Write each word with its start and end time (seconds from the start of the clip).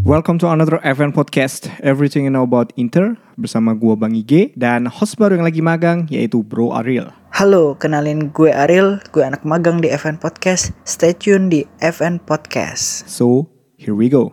Welcome 0.00 0.40
to 0.40 0.48
another 0.48 0.80
event 0.80 1.12
podcast 1.12 1.68
Everything 1.84 2.24
you 2.24 2.32
know 2.32 2.48
about 2.48 2.72
Inter 2.80 3.20
bersama 3.36 3.76
gua 3.76 4.00
Bang 4.00 4.16
Ige 4.16 4.56
dan 4.56 4.88
host 4.88 5.20
baru 5.20 5.36
yang 5.36 5.44
lagi 5.44 5.60
magang 5.60 6.08
yaitu 6.08 6.40
Bro 6.40 6.72
Ariel. 6.72 7.12
Halo, 7.36 7.76
kenalin 7.76 8.32
gue 8.32 8.48
Ariel, 8.48 8.96
gue 9.12 9.20
anak 9.20 9.44
magang 9.44 9.84
di 9.84 9.92
FN 9.92 10.16
Podcast. 10.16 10.72
Stay 10.88 11.12
tune 11.12 11.52
di 11.52 11.68
FN 11.84 12.16
Podcast. 12.16 13.04
So, 13.12 13.52
here 13.76 13.92
we 13.92 14.08
go. 14.08 14.32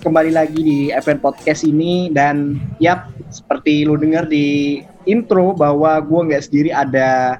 Kembali 0.00 0.32
lagi 0.32 0.60
di 0.60 0.78
event 0.90 1.20
podcast 1.20 1.60
ini 1.62 2.08
dan 2.08 2.56
yap 2.80 3.12
seperti 3.28 3.84
lu 3.84 4.00
dengar 4.00 4.24
di 4.24 4.80
intro 5.04 5.52
bahwa 5.52 6.00
gue 6.00 6.20
nggak 6.32 6.44
sendiri 6.48 6.72
ada 6.72 7.36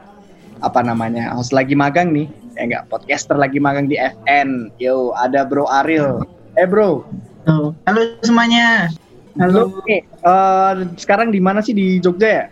apa 0.60 0.80
namanya 0.84 1.32
host 1.32 1.56
lagi 1.56 1.73
magang 1.73 2.12
nih. 2.12 2.28
Ya 2.60 2.62
nggak 2.68 2.92
podcaster 2.92 3.41
lagi 3.41 3.56
magang 3.56 3.88
di 3.88 3.96
FN 3.96 4.68
yo 4.77 5.16
ada 5.16 5.48
bro 5.48 5.65
Ariel 5.73 6.20
eh 6.60 6.68
bro. 6.68 7.01
Halo, 7.48 7.73
halo 7.88 8.01
semuanya. 8.20 8.92
halo. 9.40 9.80
Nih 9.88 10.04
eh, 10.04 10.73
sekarang 11.01 11.32
di 11.32 11.40
mana 11.40 11.65
sih? 11.65 11.73
Di 11.73 11.96
Jogja 11.96 12.29
ya? 12.29 12.45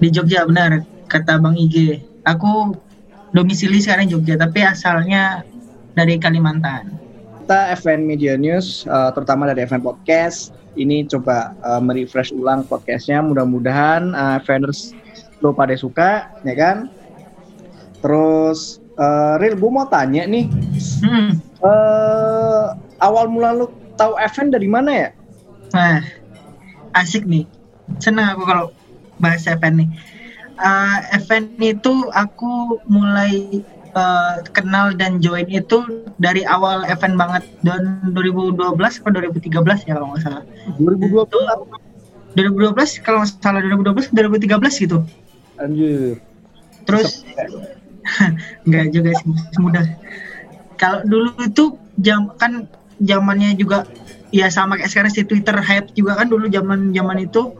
Di 0.00 0.08
Jogja 0.08 0.48
benar, 0.48 0.80
kata 1.12 1.36
Bang 1.36 1.60
IG. 1.60 2.00
Aku 2.24 2.72
domisili 3.36 3.84
sekarang 3.84 4.08
Jogja, 4.08 4.40
tapi 4.40 4.64
asalnya 4.64 5.44
dari 5.92 6.16
Kalimantan. 6.16 7.03
Kita 7.44 7.76
FN 7.76 8.08
Media 8.08 8.40
News 8.40 8.88
eh, 8.88 9.10
terutama 9.12 9.44
dari 9.44 9.68
FN 9.68 9.84
Podcast 9.84 10.56
ini 10.80 11.04
coba 11.04 11.52
eh, 11.60 11.80
merefresh 11.84 12.32
ulang 12.32 12.64
podcastnya 12.64 13.20
mudah-mudahan 13.20 14.16
uh, 14.16 14.40
fans 14.40 14.96
lo 15.44 15.52
pada 15.52 15.76
suka 15.76 16.32
ya 16.40 16.56
kan 16.56 16.88
terus 18.00 18.80
eh 18.96 19.34
Real 19.36 19.60
gue 19.60 19.70
mau 19.70 19.84
tanya 19.84 20.24
nih 20.24 20.48
Hmm. 21.04 21.36
eh 21.60 22.66
awal 23.04 23.28
mula 23.28 23.52
lu 23.52 23.68
tahu 24.00 24.16
FN 24.32 24.48
dari 24.48 24.64
mana 24.64 24.90
ya 24.90 25.10
Nah, 25.74 26.06
asik 26.94 27.26
nih. 27.26 27.50
Senang 27.98 28.38
aku 28.38 28.46
kalau 28.46 28.66
bahas 29.18 29.42
event 29.50 29.82
nih. 29.82 29.88
Eh, 30.54 30.98
event 31.18 31.50
itu 31.58 31.92
aku 32.14 32.78
mulai 32.86 33.58
eh, 33.94 34.34
kenal 34.50 34.94
dan 34.94 35.22
join 35.22 35.46
itu 35.50 36.10
dari 36.18 36.42
awal 36.46 36.82
event 36.86 37.16
banget 37.18 37.42
dan 37.62 38.02
2012 38.12 38.58
atau 38.78 39.10
2013 39.10 39.88
ya 39.88 39.92
kalau 39.98 40.14
nggak 40.14 40.22
salah. 40.22 40.44
2020 40.78 41.84
2012 42.34 43.06
kalau 43.06 43.22
nggak 43.22 43.30
salah 43.38 43.60
2012 43.62 44.10
2013 44.10 44.84
gitu. 44.84 44.98
anjir 45.62 46.18
Terus 46.84 47.22
nggak 48.68 48.84
juga 48.92 49.10
sih 49.16 49.26
masih 49.30 49.60
muda. 49.62 49.80
Kalau 50.76 51.00
dulu 51.06 51.30
itu 51.40 51.78
jam 52.02 52.34
kan 52.36 52.66
zamannya 52.98 53.54
juga 53.54 53.86
ya 54.34 54.50
sama 54.50 54.74
kayak 54.74 54.90
sekarang 54.90 55.12
si 55.14 55.22
Twitter 55.22 55.54
hype 55.54 55.94
juga 55.94 56.18
kan 56.18 56.26
dulu 56.26 56.50
zaman 56.50 56.90
zaman 56.90 57.18
itu. 57.22 57.54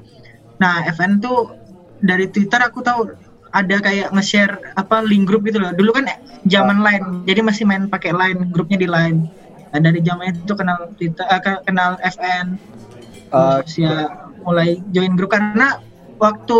Nah 0.58 0.82
event 0.90 1.22
tuh 1.22 1.54
dari 2.02 2.28
Twitter 2.28 2.60
aku 2.60 2.84
tahu 2.84 3.14
ada 3.54 3.76
kayak 3.78 4.10
nge-share 4.10 4.54
apa 4.74 5.06
link 5.06 5.24
grup 5.30 5.46
gitu 5.46 5.62
loh. 5.62 5.70
Dulu 5.72 5.94
kan 5.94 6.10
zaman 6.50 6.82
line, 6.82 7.04
jadi 7.30 7.40
masih 7.46 7.64
main 7.64 7.86
pakai 7.86 8.10
line, 8.12 8.50
grupnya 8.50 8.76
di 8.76 8.88
line. 8.90 9.30
Nah, 9.72 9.80
dari 9.82 10.02
zaman 10.02 10.42
itu 10.42 10.54
kenal 10.54 10.90
Twitter, 10.98 11.26
ke- 11.42 11.62
kenal 11.66 11.98
FN, 12.02 12.58
Eh, 13.34 13.58
terus 13.66 13.76
ya 13.82 13.94
mulai 14.46 14.78
join 14.94 15.18
grup 15.18 15.34
karena 15.34 15.82
waktu 16.22 16.58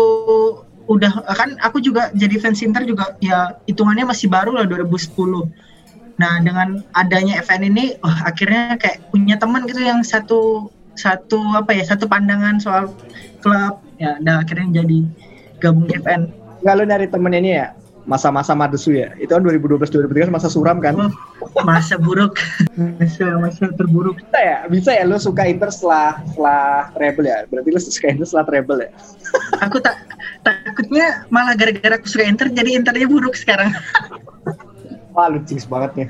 udah 0.85 1.11
kan 1.33 1.55
aku 1.63 1.79
juga 1.79 2.11
jadi 2.13 2.35
fans 2.37 2.61
Inter 2.61 2.83
juga 2.85 3.15
ya 3.23 3.55
hitungannya 3.65 4.05
masih 4.05 4.27
baru 4.29 4.53
lah 4.53 4.67
2010 4.69 5.49
nah 6.19 6.39
dengan 6.43 6.79
adanya 6.95 7.41
FN 7.43 7.71
ini 7.73 7.95
oh, 8.03 8.17
akhirnya 8.27 8.75
kayak 8.79 9.07
punya 9.11 9.35
teman 9.39 9.65
gitu 9.67 9.81
yang 9.83 10.03
satu 10.03 10.69
satu 10.95 11.39
apa 11.59 11.75
ya 11.75 11.83
satu 11.83 12.07
pandangan 12.07 12.59
soal 12.59 12.95
klub. 13.43 13.83
Ya 13.95 14.19
dan 14.19 14.43
akhirnya 14.43 14.83
jadi 14.83 15.07
gabung 15.63 15.87
FN 15.87 16.27
nggak 16.65 16.75
lu 16.81 16.83
nyari 16.89 17.05
temennya 17.05 17.39
ini 17.45 17.51
ya 17.61 17.67
masa-masa 18.09 18.53
Madesu 18.53 18.93
ya. 18.93 19.13
Itu 19.17 19.37
kan 19.37 19.41
2012 19.45 19.89
2013 19.89 20.33
masa 20.33 20.47
suram 20.47 20.77
kan? 20.77 20.93
Oh, 20.97 21.09
masa 21.65 21.97
buruk. 21.97 22.37
Masa 22.77 23.37
masa 23.41 23.69
terburuk. 23.73 24.21
Bisa 24.21 24.39
ya 24.39 24.57
bisa 24.69 24.89
ya 24.93 25.03
lu 25.05 25.17
suka 25.17 25.45
Inter 25.45 25.73
setelah 25.73 26.21
setelah 26.29 26.89
treble 26.93 27.25
ya? 27.25 27.37
Berarti 27.49 27.69
lu 27.73 27.79
suka 27.81 28.07
Inter 28.13 28.25
setelah 28.25 28.45
treble 28.49 28.79
ya? 28.85 28.89
Aku 29.65 29.77
tak 29.81 29.97
takutnya 30.45 31.25
malah 31.33 31.57
gara-gara 31.57 31.97
aku 31.97 32.05
suka 32.05 32.25
Inter 32.25 32.49
jadi 32.53 32.77
Internya 32.77 33.09
buruk 33.09 33.33
sekarang. 33.33 33.73
Wah 35.17 35.29
lu 35.29 35.41
jinx 35.45 35.65
banget 35.65 36.05
nih. 36.05 36.07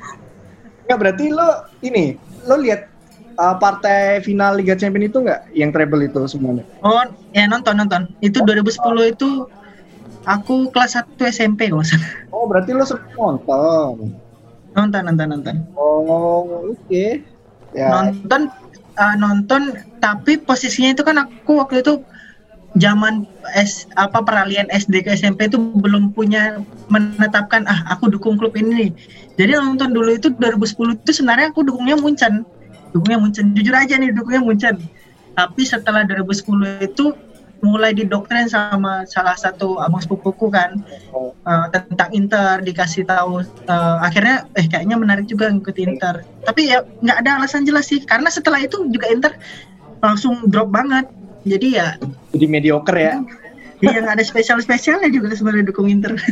Nggak 0.88 0.98
berarti 1.00 1.24
lu 1.32 1.48
ini 1.80 2.04
lu 2.44 2.60
lihat 2.60 2.92
uh, 3.40 3.56
partai 3.56 4.20
final 4.20 4.60
Liga 4.60 4.76
Champions 4.76 5.08
itu 5.08 5.18
nggak 5.24 5.40
yang 5.56 5.72
treble 5.72 6.04
itu 6.04 6.20
semuanya? 6.28 6.64
Oh, 6.84 7.00
ya 7.32 7.48
nonton 7.48 7.80
nonton. 7.80 8.12
Itu 8.20 8.44
2010 8.44 9.16
itu 9.16 9.48
aku 10.26 10.68
kelas 10.74 10.98
1 10.98 11.16
SMP 11.30 11.70
kalau 11.70 11.86
salah. 11.86 12.10
oh 12.34 12.44
berarti 12.50 12.74
lu 12.74 12.82
sering 12.82 13.06
nonton 13.14 14.12
Nonton 14.76 15.02
nonton 15.08 15.26
nonton. 15.32 15.56
oh 15.78 16.68
oke 16.74 17.04
ya 17.72 17.88
Nonton 17.88 18.52
uh, 18.98 19.16
nonton 19.16 19.72
tapi 20.02 20.36
posisinya 20.36 20.92
itu 20.92 21.02
kan 21.06 21.16
aku 21.22 21.62
waktu 21.62 21.80
itu 21.80 22.02
zaman 22.76 23.24
S 23.56 23.88
apa 23.96 24.20
peralihan 24.20 24.68
SD 24.68 25.08
ke 25.08 25.16
SMP 25.16 25.48
itu 25.48 25.56
belum 25.56 26.12
punya 26.12 26.60
menetapkan 26.92 27.64
ah 27.64 27.88
aku 27.88 28.12
dukung 28.12 28.36
klub 28.36 28.52
ini 28.56 28.70
nih. 28.76 28.90
Jadi 29.40 29.52
nonton 29.56 29.96
dulu 29.96 30.12
itu 30.12 30.28
2010 30.36 31.00
itu 31.00 31.10
sebenarnya 31.12 31.52
aku 31.52 31.64
dukungnya 31.64 31.96
Munchen. 31.96 32.44
Dukungnya 32.92 33.18
Munchen. 33.20 33.56
Jujur 33.56 33.72
aja 33.72 33.96
nih 33.96 34.12
dukungnya 34.12 34.44
Munchen. 34.44 34.76
Tapi 35.36 35.62
setelah 35.64 36.04
2010 36.04 36.84
itu 36.84 37.16
mulai 37.66 37.90
didoktrin 37.90 38.46
sama 38.46 39.02
salah 39.10 39.34
satu 39.34 39.82
abang 39.82 39.98
sepupuku 39.98 40.46
kan. 40.48 40.78
Eh, 41.46 41.66
tentang 41.70 42.10
Inter 42.10 42.58
dikasih 42.62 43.06
tahu 43.06 43.42
eh, 43.42 43.96
akhirnya 44.02 44.46
eh 44.58 44.66
kayaknya 44.66 44.98
menarik 44.98 45.26
juga 45.26 45.50
ngikutin 45.50 45.98
Inter. 45.98 46.26
Tapi 46.46 46.74
ya 46.74 46.82
nggak 46.82 47.18
ada 47.22 47.30
alasan 47.42 47.66
jelas 47.66 47.86
sih. 47.86 48.02
Karena 48.02 48.30
setelah 48.30 48.58
itu 48.62 48.86
juga 48.90 49.06
Inter 49.10 49.32
langsung 50.02 50.46
drop 50.50 50.70
banget. 50.74 51.06
Jadi 51.46 51.78
ya 51.78 51.94
jadi 52.34 52.46
mediocre 52.50 52.98
ya. 52.98 53.14
dia 53.78 53.98
nggak 54.02 54.18
ada 54.18 54.26
spesial 54.26 54.58
spesialnya 54.58 55.10
juga 55.10 55.34
sebenarnya 55.34 55.70
dukung 55.70 55.86
Inter. 55.86 56.18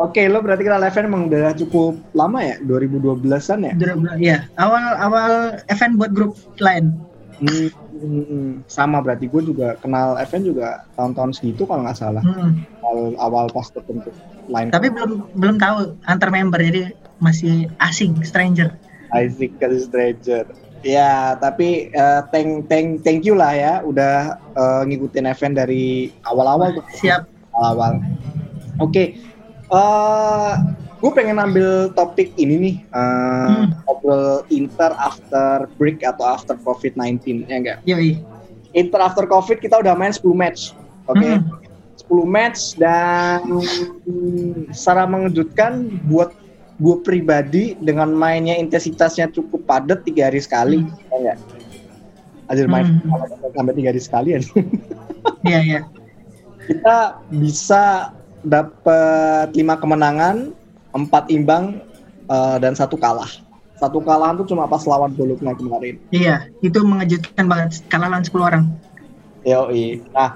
Oke, 0.00 0.24
lo 0.26 0.40
berarti 0.40 0.64
kenal 0.64 0.82
FN 0.88 1.06
emang 1.12 1.28
udah 1.28 1.52
cukup 1.54 1.94
lama 2.16 2.40
ya? 2.40 2.56
2012-an 2.64 3.60
ya? 3.62 3.72
ya 4.18 4.38
awal 4.56 4.96
awal 4.96 5.32
event 5.68 5.94
buat 6.00 6.10
grup 6.16 6.32
lain. 6.58 6.96
Hmm, 7.38 7.68
hmm, 8.02 8.66
sama 8.66 8.98
berarti 8.98 9.30
gue 9.30 9.42
juga 9.46 9.78
kenal 9.78 10.18
FN 10.26 10.42
juga 10.42 10.82
tahun-tahun 10.98 11.38
segitu 11.38 11.62
kalau 11.64 11.86
nggak 11.86 11.98
salah. 11.98 12.22
Hmm. 12.26 12.58
Awal, 12.82 13.14
awal 13.22 13.46
pas 13.54 13.70
terbentuk 13.70 14.12
line 14.50 14.74
tapi 14.74 14.90
belum 14.90 15.30
belum 15.38 15.56
tahu 15.62 15.94
antar 16.10 16.34
member 16.34 16.58
jadi 16.58 16.90
masih 17.22 17.70
asing 17.78 18.18
stranger 18.26 18.74
Isaac 19.12 19.52
ke 19.60 19.66
Stranger. 19.76 20.44
Ya, 20.82 21.38
tapi 21.38 21.92
eh, 21.94 22.20
thank 22.34 22.66
thank 22.66 23.06
thank 23.06 23.22
you 23.22 23.38
lah 23.38 23.54
ya 23.54 23.74
udah 23.86 24.34
eh, 24.56 24.82
ngikutin 24.88 25.30
FN 25.36 25.52
dari 25.54 26.10
awal-awal 26.26 26.74
tuh. 26.74 26.84
siap 26.98 27.28
Awal-awal. 27.54 28.00
Oke. 28.80 29.14
eh 29.72 30.52
gue 31.02 31.10
pengen 31.16 31.40
ambil 31.40 31.90
topik 31.94 32.34
ini 32.40 32.54
nih, 32.58 32.76
eh, 32.82 33.46
Hmm. 33.46 33.70
Ngobrol 34.12 34.44
Inter 34.52 34.92
after 35.00 35.66
break 35.80 36.04
atau 36.04 36.24
after 36.28 36.54
COVID-19 36.60 37.48
ya 37.48 37.56
enggak? 37.56 37.78
yoi 37.88 38.20
Inter 38.72 39.00
after 39.04 39.28
COVID 39.28 39.60
kita 39.60 39.84
udah 39.84 39.92
main 39.92 40.16
10 40.16 40.32
match. 40.32 40.72
Oke. 41.04 41.36
Hmm. 41.36 41.44
10 42.08 42.24
match 42.24 42.60
dan 42.80 43.44
secara 44.72 45.04
mengejutkan 45.04 45.92
buat 46.08 46.32
gue 46.80 46.96
pribadi 47.04 47.76
dengan 47.78 48.16
mainnya 48.16 48.56
intensitasnya 48.56 49.28
cukup 49.28 49.68
padat 49.68 50.08
tiga 50.08 50.32
hari 50.32 50.40
sekali 50.40 50.80
Hmm. 50.80 50.96
ya 51.12 51.16
enggak? 51.20 51.38
Ajar 52.48 52.66
main 52.68 52.86
Hmm. 53.00 53.52
sampai 53.52 53.72
tiga 53.76 53.88
hari 53.92 54.00
sekali 54.00 54.28
ya. 54.36 54.40
iya 55.44 55.60
iya 55.60 55.80
kita 56.64 57.20
bisa 57.28 58.14
dapat 58.42 59.50
lima 59.52 59.76
kemenangan, 59.76 60.50
empat 60.96 61.28
imbang 61.28 61.82
eh, 62.26 62.56
dan 62.62 62.72
satu 62.72 62.96
kalah. 62.96 63.28
Satu 63.82 63.98
kalahan 64.06 64.38
tuh 64.38 64.46
cuma 64.46 64.70
pas 64.70 64.82
lawan 64.86 65.10
Bologna 65.10 65.52
kemarin. 65.58 65.98
iya 66.14 66.46
itu 66.62 66.78
mengejutkan 66.86 67.44
banget 67.50 67.82
kalah 67.90 68.06
lawan 68.06 68.22
10 68.22 68.46
orang 68.46 68.64
Yoi. 69.42 70.06
Nah, 70.14 70.30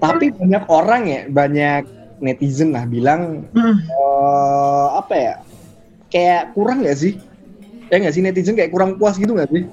Tapi 0.00 0.32
banyak 0.32 0.64
orang 0.72 1.02
ya, 1.12 1.20
banyak 1.28 1.82
netizen 2.24 2.72
lah 2.72 2.84
bilang 2.88 3.44
Hmm, 3.52 3.76
eh 3.92 4.86
apa 5.00 5.14
ya? 5.16 5.34
Kayak 6.12 6.42
kurang 6.56 6.78
nggak 6.84 6.98
sih? 6.98 7.12
Ya 7.90 7.96
nggak 8.00 8.14
sih 8.16 8.22
netizen 8.24 8.56
kayak 8.58 8.72
kurang 8.74 8.96
puas 8.98 9.16
gitu 9.20 9.32
nggak 9.36 9.50
sih? 9.52 9.64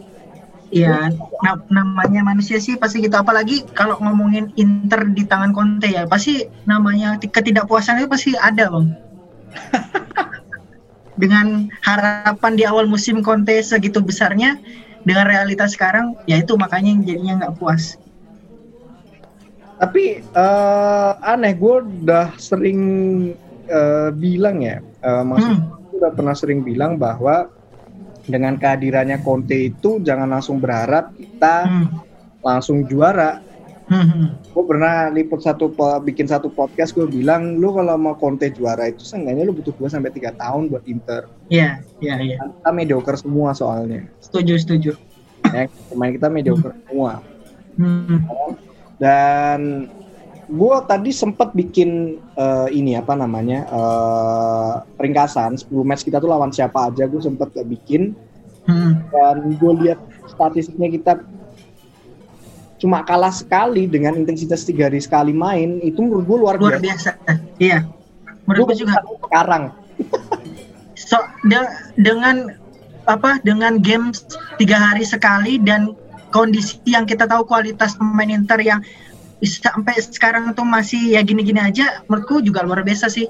Iya, 0.68 1.08
na- 1.44 1.64
namanya 1.72 2.22
manusia 2.28 2.60
sih 2.60 2.76
pasti 2.82 3.00
gitu. 3.00 3.16
Apalagi 3.16 3.64
kalau 3.72 3.96
ngomongin 4.04 4.52
Inter 4.60 5.08
di 5.16 5.24
tangan 5.24 5.56
Conte 5.56 5.88
ya, 5.88 6.04
pasti 6.12 6.44
namanya 6.68 7.16
ti- 7.22 7.32
ketidakpuasan 7.32 8.04
itu 8.04 8.08
pasti 8.12 8.32
ada, 8.36 8.68
bang. 8.74 8.88
Dengan 11.18 11.68
harapan 11.88 12.54
di 12.60 12.64
awal 12.72 12.86
musim 12.94 13.06
Conte 13.26 13.40
segitu 13.44 14.00
besarnya, 14.10 14.62
dengan 15.08 15.26
realitas 15.26 15.74
sekarang, 15.76 16.16
ya 16.30 16.38
itu 16.44 16.54
makanya 16.56 16.90
yang 16.94 17.02
jadinya 17.04 17.34
nggak 17.44 17.56
puas. 17.60 17.98
Tapi 19.78 20.04
eh 20.26 21.12
aneh, 21.22 21.54
gue 21.58 21.76
udah 22.04 22.34
sering 22.38 22.80
eh, 23.70 24.10
bilang 24.16 24.58
ya, 24.62 24.78
eh, 24.82 25.24
maksudnya 25.26 25.58
Hmm, 25.58 25.98
udah 25.98 26.12
pernah 26.18 26.36
sering 26.38 26.62
bilang 26.66 26.98
bahwa 26.98 27.50
dengan 28.28 28.56
kehadirannya 28.62 29.22
Conte 29.26 29.58
itu 29.72 30.02
jangan 30.04 30.30
langsung 30.34 30.58
berharap 30.62 31.14
kita 31.18 31.56
hmm, 31.64 31.86
langsung 32.44 32.86
juara. 32.90 33.42
Hmm, 33.88 34.06
hmm. 34.12 34.28
Gue 34.52 34.64
pernah 34.68 35.08
liput 35.12 35.40
satu 35.44 35.72
bikin 36.04 36.28
satu 36.28 36.52
podcast 36.52 36.92
gue 36.94 37.08
bilang 37.08 37.58
lu 37.60 37.72
kalau 37.72 37.96
mau 37.96 38.16
Conte 38.20 38.52
juara 38.52 38.92
itu 38.92 39.04
seenggaknya 39.04 39.48
lu 39.48 39.54
butuh 39.56 39.74
2 39.76 39.92
sampai 39.92 40.12
3 40.12 40.36
tahun 40.36 40.70
buat 40.72 40.84
Inter. 40.88 41.32
Iya, 41.48 41.82
iya, 42.04 42.16
iya. 42.20 42.38
Kita 42.42 42.72
mediocre 42.76 43.18
semua 43.18 43.56
soalnya. 43.56 44.08
Setuju, 44.20 44.54
setuju. 44.60 44.92
Ya, 45.56 45.72
pemain 45.88 46.12
kita 46.12 46.28
mediocre 46.28 46.76
semua. 46.88 47.24
Hmm, 47.78 48.26
Dan 48.98 49.88
gue 50.48 50.76
tadi 50.88 51.12
sempat 51.12 51.52
bikin 51.52 52.20
eh, 52.40 52.68
ini 52.72 52.96
apa 52.96 53.14
namanya 53.20 53.68
eh, 53.68 54.74
ringkasan 54.96 55.60
10 55.60 55.68
match 55.84 56.08
kita 56.08 56.24
tuh 56.24 56.32
lawan 56.32 56.56
siapa 56.56 56.88
aja 56.88 57.04
gue 57.04 57.20
sempat 57.20 57.52
bikin 57.68 58.16
hmm. 58.64 59.12
dan 59.12 59.38
gue 59.60 59.74
lihat 59.84 60.00
statistiknya 60.32 60.88
kita 60.96 61.12
cuma 62.78 63.02
kalah 63.02 63.34
sekali 63.34 63.90
dengan 63.90 64.14
intensitas 64.14 64.62
tiga 64.62 64.86
hari 64.86 65.02
sekali 65.02 65.34
main 65.34 65.82
itu 65.82 65.98
menurut 65.98 66.26
gue 66.26 66.38
luar, 66.38 66.56
Luar 66.62 66.78
biasa. 66.78 67.18
biasa. 67.18 67.34
Iya. 67.58 67.80
Menurut 68.46 68.72
gue 68.72 68.86
juga. 68.86 69.02
sekarang 69.28 69.64
so 71.10 71.18
de- 71.46 71.74
dengan 71.98 72.54
apa 73.08 73.40
dengan 73.42 73.80
games 73.82 74.24
tiga 74.56 74.78
hari 74.78 75.02
sekali 75.04 75.58
dan 75.58 75.96
kondisi 76.30 76.78
yang 76.86 77.08
kita 77.08 77.24
tahu 77.26 77.48
kualitas 77.48 77.96
pemain 77.96 78.28
Inter 78.28 78.60
yang 78.60 78.80
sampai 79.42 79.96
sekarang 79.98 80.52
tuh 80.54 80.66
masih 80.66 81.14
ya 81.14 81.22
gini-gini 81.22 81.62
aja 81.62 82.02
menurutku 82.10 82.42
juga 82.42 82.66
luar 82.66 82.82
biasa 82.82 83.08
sih 83.08 83.30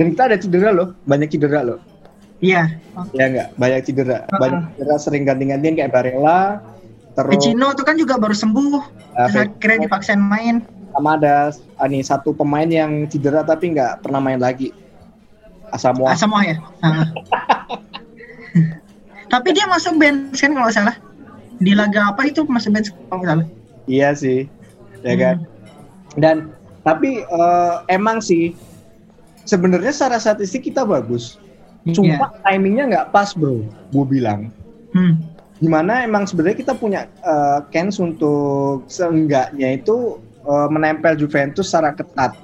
dan 0.00 0.16
kita 0.16 0.22
ada 0.32 0.36
cedera 0.40 0.70
loh 0.72 0.88
banyak 1.04 1.28
cedera 1.28 1.60
loh 1.62 1.78
iya 2.40 2.72
ya 3.12 3.24
enggak 3.28 3.48
banyak 3.54 3.80
cedera 3.84 4.18
Uh-uh. 4.26 4.40
banyak 4.40 4.60
cedera 4.74 4.96
sering 4.98 5.22
ganti-gantian 5.22 5.74
kayak 5.76 5.92
Barella 5.92 6.60
terus 7.12 7.32
Vecino 7.36 7.76
tuh 7.76 7.84
kan 7.84 8.00
juga 8.00 8.16
baru 8.16 8.32
sembuh. 8.32 8.80
Uh, 9.12 9.28
terus 9.28 9.52
akhirnya 9.52 9.78
dipaksain 9.88 10.22
main. 10.22 10.64
Sama 10.92 11.16
ada 11.16 11.52
ah, 11.80 11.88
nih 11.88 12.04
satu 12.04 12.36
pemain 12.36 12.68
yang 12.68 13.08
cedera 13.08 13.44
tapi 13.44 13.72
nggak 13.72 14.04
pernah 14.04 14.20
main 14.20 14.40
lagi. 14.40 14.72
Asamoah. 15.72 16.12
Asamoah 16.12 16.44
ya? 16.44 16.56
Ah. 16.84 17.08
tapi 19.32 19.56
dia 19.56 19.64
masuk 19.64 19.96
bench 19.96 20.36
kan 20.36 20.52
kalau 20.52 20.68
salah? 20.68 20.96
Di 21.62 21.72
laga 21.72 22.12
apa 22.12 22.28
itu 22.28 22.44
masuk 22.44 22.76
bench 22.76 22.92
kalau 23.08 23.24
nggak 23.24 23.40
salah? 23.40 23.46
Iya 23.88 24.12
sih 24.16 24.48
ya 25.02 25.14
kan? 25.18 25.36
Hmm. 25.42 26.20
dan 26.20 26.36
tapi 26.82 27.22
eh, 27.22 27.74
emang 27.90 28.22
sih 28.22 28.54
sebenarnya 29.46 29.94
secara 29.94 30.18
statistik 30.18 30.70
kita 30.70 30.86
bagus. 30.86 31.38
Iya. 31.82 31.98
cuma 31.98 32.30
timingnya 32.46 32.84
nggak 32.86 33.06
pas 33.10 33.34
bro. 33.34 33.66
Gue 33.90 34.06
bilang. 34.06 34.54
Hmm. 34.94 35.18
Di 35.62 35.70
mana 35.70 36.02
emang 36.02 36.26
sebenarnya 36.26 36.58
kita 36.58 36.74
punya 36.74 37.06
eh, 37.22 37.58
chance 37.70 38.02
untuk 38.02 38.82
seenggaknya 38.90 39.78
itu 39.78 40.18
eh, 40.42 40.68
menempel 40.68 41.14
Juventus 41.14 41.70
secara 41.70 41.94
ketat 41.94 42.34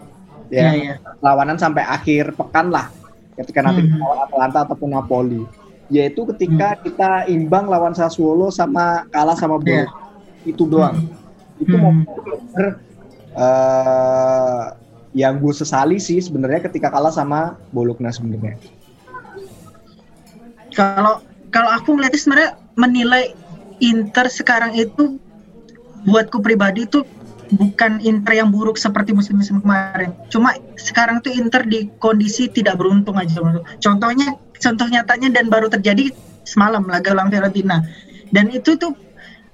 ya 0.49 0.71
iya. 0.73 0.95
lawanan 1.19 1.59
sampai 1.59 1.83
akhir 1.83 2.31
pekan 2.39 2.71
lah 2.71 2.87
ketika 3.35 3.59
nanti 3.61 3.85
Hmm. 3.85 3.99
lawan 3.99 4.19
Atalanta 4.23 4.59
ataupun 4.71 4.95
Napoli 4.95 5.43
yaitu 5.91 6.23
ketika 6.31 6.79
Hmm. 6.79 6.81
kita 6.87 7.11
imbang 7.27 7.67
lawan 7.67 7.93
Sassuolo 7.93 8.55
sama 8.55 9.03
kalah 9.11 9.35
sama 9.35 9.59
Iya. 9.61 9.91
Bologna 9.91 10.07
itu 10.47 10.63
doang 10.71 10.97
itu 11.59 11.75
Hmm. 11.75 12.07
mau 12.07 12.71
eh 13.39 14.65
yang 15.13 15.43
gue 15.43 15.51
sesali 15.51 15.99
sih 15.99 16.23
sebenarnya 16.23 16.71
ketika 16.71 16.89
kalah 16.95 17.11
sama 17.11 17.59
Bologna 17.75 18.15
sebenarnya 18.15 18.55
kalau 20.73 21.19
kalau 21.51 21.71
aku 21.75 21.97
melihatnya 21.97 22.21
sebenarnya 22.21 22.51
menilai 22.79 23.35
Inter 23.83 24.31
sekarang 24.31 24.79
itu 24.79 25.19
buatku 26.07 26.39
pribadi 26.39 26.87
itu 26.87 27.03
bukan 27.55 27.99
Inter 28.05 28.39
yang 28.39 28.55
buruk 28.55 28.79
seperti 28.79 29.11
musim-musim 29.11 29.59
kemarin. 29.59 30.15
Cuma 30.31 30.55
sekarang 30.79 31.19
tuh 31.19 31.35
Inter 31.35 31.67
di 31.67 31.91
kondisi 31.99 32.47
tidak 32.47 32.79
beruntung 32.79 33.19
aja. 33.19 33.43
Contohnya 33.83 34.39
contoh 34.59 34.87
nyatanya 34.87 35.29
dan 35.35 35.51
baru 35.51 35.67
terjadi 35.67 36.15
semalam 36.47 36.87
laga 36.87 37.15
lawan 37.15 37.33
Fiorentina. 37.35 37.83
Dan 38.31 38.53
itu 38.55 38.79
tuh 38.79 38.95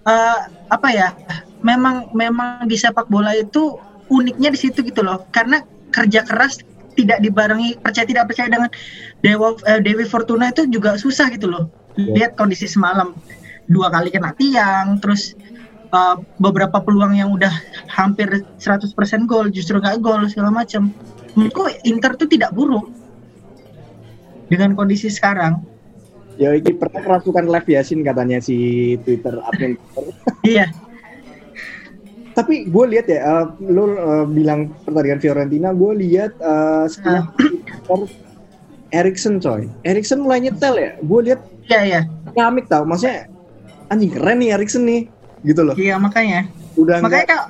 eh, 0.04 0.40
apa 0.68 0.88
ya? 0.92 1.16
Memang 1.64 2.12
memang 2.12 2.68
di 2.68 2.76
sepak 2.76 3.08
bola 3.08 3.32
itu 3.32 3.80
uniknya 4.12 4.52
di 4.52 4.58
situ 4.58 4.84
gitu 4.84 5.00
loh. 5.00 5.24
Karena 5.32 5.64
kerja 5.94 6.26
keras 6.26 6.60
tidak 6.94 7.18
dibarengi 7.20 7.76
percaya 7.78 8.06
tidak 8.06 8.30
percaya 8.30 8.48
dengan 8.48 8.70
Dewa 9.20 9.58
eh, 9.66 9.80
Dewi 9.82 10.06
Fortuna 10.06 10.50
itu 10.50 10.66
juga 10.70 10.96
susah 10.96 11.28
gitu 11.34 11.50
loh. 11.50 11.70
Lihat 11.94 12.34
kondisi 12.34 12.66
semalam 12.66 13.14
dua 13.70 13.90
kali 13.90 14.10
kena 14.10 14.34
tiang, 14.34 14.98
terus 14.98 15.38
uh, 15.94 16.18
beberapa 16.42 16.82
peluang 16.82 17.14
yang 17.14 17.30
udah 17.30 17.50
hampir 17.86 18.42
100% 18.58 18.90
gol 19.30 19.48
justru 19.54 19.78
nggak 19.78 20.02
gol 20.02 20.26
segala 20.26 20.50
macam. 20.50 20.90
Menurutku 21.38 21.70
Inter 21.86 22.18
tuh 22.18 22.26
tidak 22.30 22.50
buruk 22.54 22.90
dengan 24.50 24.74
kondisi 24.74 25.10
sekarang. 25.10 25.62
ya 26.34 26.50
ini 26.50 26.74
pernah 26.74 26.98
kerasukan 26.98 27.46
live 27.46 27.68
Yasin 27.78 28.02
katanya 28.02 28.42
si 28.42 28.56
Twitter 29.06 29.38
admin. 29.38 29.78
Iya, 30.42 30.66
tapi 32.34 32.66
gue 32.66 32.84
lihat 32.90 33.06
ya 33.06 33.18
eh, 33.22 33.44
lu 33.62 33.94
eh, 33.94 34.26
bilang 34.26 34.74
pertandingan 34.82 35.22
Fiorentina 35.22 35.70
gue 35.70 35.92
lihat 36.02 36.34
uh, 36.42 36.84
setelah 36.90 37.30
Erikson 38.94 39.42
coy. 39.42 39.66
Erikson 39.82 40.22
mulai 40.22 40.42
nyetel 40.42 40.74
ya. 40.78 40.90
Gue 41.02 41.20
lihat 41.30 41.40
iya, 41.66 41.80
iya, 41.82 42.00
ngamik 42.34 42.70
tau. 42.70 42.86
Maksudnya 42.86 43.26
anjing 43.90 44.14
keren 44.14 44.38
nih 44.38 44.54
Erikson 44.54 44.86
nih 44.86 45.10
gitu 45.42 45.62
loh. 45.66 45.74
Iya 45.74 45.98
makanya. 45.98 46.46
udah 46.74 46.98
Makanya 47.02 47.26
enggak 47.26 47.26
kak 47.30 47.44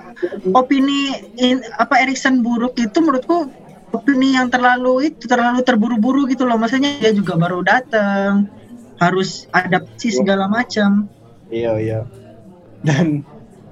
opini 0.53 1.17
in- 1.41 1.65
apa 1.81 2.05
Erikson 2.05 2.45
buruk 2.45 2.77
itu 2.77 2.97
menurutku 3.01 3.49
opini 3.93 4.37
yang 4.37 4.53
terlalu 4.53 5.13
itu 5.13 5.25
terlalu 5.25 5.61
terburu-buru 5.65 6.29
gitu 6.29 6.45
loh. 6.49 6.57
Maksudnya 6.57 7.01
dia 7.01 7.13
juga 7.13 7.37
baru 7.37 7.61
datang 7.65 8.49
harus 9.01 9.49
adaptasi 9.53 10.21
segala 10.25 10.49
macam. 10.49 11.09
iya 11.53 11.77
iya. 11.77 12.01
Dan 12.85 13.25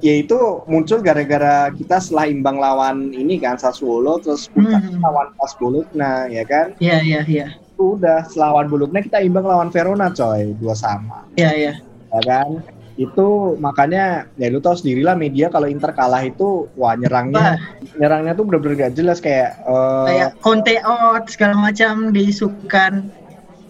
ya 0.02 0.14
itu 0.18 0.34
muncul 0.66 0.98
gara-gara 0.98 1.70
kita 1.70 1.96
setelah 1.96 2.26
imbang 2.26 2.58
lawan 2.58 3.10
ini 3.12 3.38
kan 3.38 3.54
Sassuolo 3.54 4.18
terus 4.18 4.50
Hmm. 4.52 4.98
lawan 4.98 5.30
pas 5.32 5.54
Bologna 5.54 6.26
ya 6.26 6.42
kan 6.42 6.74
Iya 6.76 6.98
iya 7.00 7.20
iya. 7.24 7.46
itu 7.54 7.96
udah 7.96 8.26
setelah 8.26 8.48
lawan 8.52 8.66
Bologna 8.68 8.98
kita 9.00 9.18
imbang 9.18 9.42
lawan 9.42 9.70
Verona 9.70 10.10
coy 10.10 10.52
dua 10.56 10.74
sama 10.74 11.22
Iya 11.34 11.50
iya. 11.54 11.72
ya 12.10 12.20
kan 12.20 12.60
itu 12.92 13.26
makanya 13.56 14.28
ya 14.36 14.46
lu 14.46 14.58
tahu 14.58 14.76
sendiri 14.76 15.00
lah 15.00 15.14
media 15.14 15.48
kalau 15.48 15.64
Inter 15.64 15.90
kalah 15.92 16.20
itu 16.20 16.68
wah 16.74 16.92
nyerangnya 16.92 17.56
Wah, 17.56 17.56
nyerangnya 17.96 18.34
tuh 18.34 18.44
bener-bener 18.44 18.76
gak 18.82 18.94
jelas 18.94 19.16
kayak 19.16 19.56
eh, 19.62 20.06
kayak 20.10 20.30
Conte 20.38 20.76
out 20.82 21.24
segala 21.26 21.56
macam 21.56 22.10
diisukan 22.10 23.06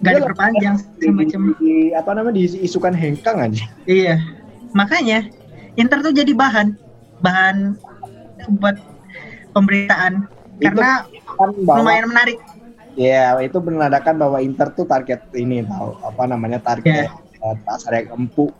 nggak 0.00 0.10
Iya, 0.10 0.18
diperpanjang 0.18 0.74
di, 0.74 0.82
segala 0.98 1.14
macam. 1.14 1.40
di- 1.54 1.92
apa 1.92 2.10
namanya 2.10 2.34
diisukan 2.34 2.90
hengkang 2.92 3.36
aja 3.38 3.64
Iya. 3.84 4.16
Makanya 4.72 5.28
Inter 5.74 5.98
tuh 6.04 6.12
jadi 6.12 6.32
bahan 6.32 6.76
bahan 7.22 7.76
buat 8.58 8.76
pemberitaan 9.52 10.26
karena 10.58 11.06
kan 11.38 11.50
bahwa 11.64 11.78
lumayan 11.80 12.06
menarik. 12.10 12.38
ya 12.92 13.32
itu 13.40 13.56
menandakan 13.56 14.14
bahwa 14.20 14.38
Inter 14.38 14.68
tuh 14.70 14.84
target 14.84 15.24
ini 15.32 15.64
tahu 15.64 15.96
apa 16.04 16.22
namanya 16.28 16.60
target 16.60 17.08
Iya. 17.08 17.42
eh, 17.42 17.56
pasar 17.64 17.92
yang 17.96 18.08
empuk 18.18 18.52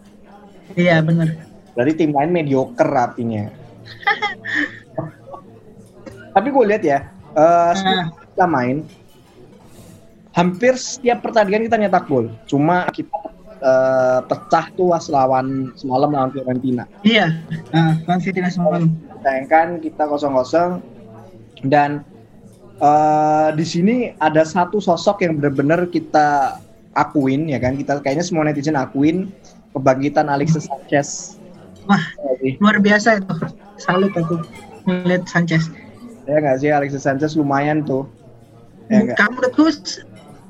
Iya 0.73 1.05
bener. 1.05 1.37
Berarti 1.77 1.93
tim 2.01 2.17
lain 2.17 2.33
mediocre 2.33 2.89
artinya. 2.89 3.53
Tapi 6.33 6.49
gue 6.49 6.65
lihat 6.65 6.81
ya, 6.81 7.13
eh, 7.37 7.73
Nah, 7.77 8.09
kita 8.09 8.47
main 8.49 8.89
hampir 10.33 10.81
setiap 10.81 11.21
pertandingan 11.21 11.69
kita 11.69 11.77
nyetak 11.77 12.09
gol. 12.09 12.33
Cuma 12.49 12.89
kita 12.89 13.13
eh, 13.63 14.21
pecah 14.27 14.67
tuh 14.75 14.91
was 14.91 15.07
lawan 15.07 15.71
semalam 15.79 16.11
lawan 16.11 16.35
Fiorentina. 16.35 16.85
Iya, 17.07 17.31
uh, 17.71 17.95
lawan 18.05 18.19
Fiorentina 18.19 18.51
semalam. 18.51 18.91
Sayangkan 19.23 19.79
kita 19.79 20.11
kosong-kosong 20.11 20.83
dan 21.71 22.03
eh, 22.83 23.49
di 23.55 23.63
sini 23.63 23.97
ada 24.19 24.43
satu 24.43 24.83
sosok 24.83 25.23
yang 25.23 25.39
benar-benar 25.39 25.87
kita 25.87 26.59
akuin 26.93 27.49
ya 27.49 27.57
kan 27.57 27.79
kita 27.79 28.03
kayaknya 28.05 28.27
semua 28.27 28.45
netizen 28.45 28.77
akuin 28.77 29.31
kebangkitan 29.73 30.29
Alexis 30.29 30.69
Sanchez. 30.69 31.39
Wah. 31.89 32.03
Luar 32.61 32.83
biasa 32.83 33.23
itu. 33.23 33.35
Salut 33.79 34.13
aku 34.13 34.43
ngeliat 34.85 35.25
Sanchez. 35.31 35.71
Ya 36.27 36.39
nggak 36.39 36.57
sih 36.61 36.71
Alexis 36.71 37.03
Sanchez 37.07 37.39
lumayan 37.39 37.87
tuh. 37.87 38.05
Ya 38.91 39.07
nggak? 39.07 39.17
Kamu 39.17 39.33
menurutku 39.39 39.71
s- 39.71 40.03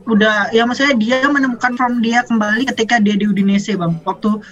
udah 0.07 0.51
ya 0.51 0.67
maksudnya 0.67 0.95
dia 0.99 1.25
menemukan 1.29 1.75
form 1.79 2.03
dia 2.03 2.27
kembali 2.27 2.67
ketika 2.75 2.99
dia 2.99 3.15
di 3.15 3.29
Udinese 3.29 3.79
bang. 3.79 3.99
Waktu 4.03 4.43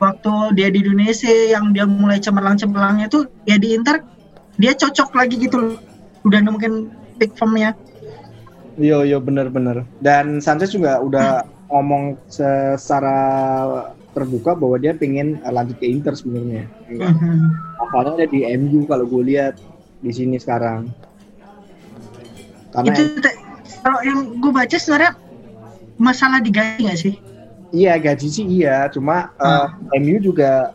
waktu 0.00 0.32
dia 0.56 0.68
di 0.72 0.84
Udinese 0.84 1.52
yang 1.52 1.72
dia 1.76 1.84
mulai 1.84 2.20
cemerlang-cemerlangnya 2.20 3.12
tuh 3.12 3.28
ya 3.44 3.60
di 3.60 3.76
Inter 3.76 4.04
dia 4.60 4.76
cocok 4.76 5.16
lagi 5.16 5.36
gitu 5.40 5.56
loh. 5.56 5.76
Udah 6.24 6.40
nemuin 6.44 6.74
peak 7.16 7.36
formnya. 7.36 7.72
Yo 8.76 9.04
yo 9.04 9.20
bener-bener. 9.20 9.84
Dan 10.00 10.40
Sanchez 10.40 10.72
juga 10.72 11.00
udah 11.00 11.44
ngomong 11.70 12.18
secara 12.28 13.18
terbuka 14.10 14.58
bahwa 14.58 14.76
dia 14.76 14.92
pengen 14.92 15.38
uh, 15.46 15.52
lanjut 15.54 15.78
ke 15.78 15.86
Inter 15.86 16.18
sebenarnya. 16.18 16.66
Mhm. 16.90 17.38
Asalnya 17.78 18.12
ada 18.20 18.26
di 18.26 18.42
MU 18.58 18.84
kalau 18.90 19.06
gue 19.06 19.22
lihat 19.34 19.54
di 20.02 20.10
sini 20.10 20.36
sekarang. 20.36 20.90
Karena 22.70 22.94
Itu 22.94 23.02
kalau 23.80 23.98
yang 24.00 24.18
gue 24.36 24.50
baca 24.50 24.76
sebenarnya 24.76 25.12
masalah 25.96 26.38
digaji 26.38 26.80
nggak 26.82 27.00
sih? 27.00 27.14
iya 27.70 27.94
gaji 27.96 28.26
sih 28.26 28.44
iya, 28.44 28.90
cuma 28.90 29.30
uh, 29.36 29.70
MU 29.94 30.18
juga 30.18 30.74